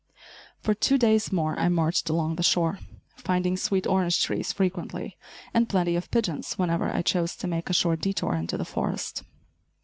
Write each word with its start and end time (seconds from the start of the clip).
For 0.63 0.73
two 0.73 0.97
days 0.97 1.31
more 1.31 1.59
I 1.59 1.69
marched 1.69 2.09
along 2.09 2.35
the 2.37 2.41
shore, 2.41 2.79
finding 3.17 3.55
sweet 3.55 3.85
orange 3.85 4.23
trees 4.23 4.51
frequently, 4.51 5.15
and 5.53 5.69
plenty 5.69 5.95
of 5.95 6.09
pigeons 6.09 6.53
whenever 6.55 6.91
I 6.91 7.03
chose 7.03 7.35
to 7.35 7.45
make 7.47 7.69
a 7.69 7.73
short 7.73 8.01
detour 8.01 8.33
into 8.33 8.57
the 8.57 8.65
forest. 8.65 9.21